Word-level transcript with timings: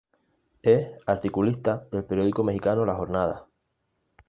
Es 0.63 0.89
articulista 1.05 1.85
del 1.91 2.03
periódico 2.03 2.43
mexicano 2.43 2.83
"La 2.85 2.95
Jornada". 2.95 3.45